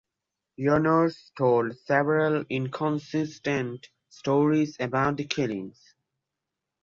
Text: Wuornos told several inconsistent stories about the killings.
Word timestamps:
Wuornos 0.59 1.29
told 1.37 1.77
several 1.77 2.43
inconsistent 2.49 3.87
stories 4.09 4.75
about 4.79 5.17
the 5.17 5.25
killings. 5.25 5.93